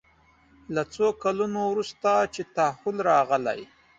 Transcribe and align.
له 0.75 0.83
څو 0.93 1.05
کلونو 1.23 1.59
وروسته 1.71 2.09
چې 2.33 2.41
تحول 2.55 2.97
راغلی. 3.11 3.61